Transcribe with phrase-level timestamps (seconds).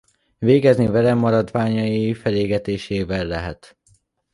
[0.39, 3.77] Végezni vele maradványai felégetésével lehet.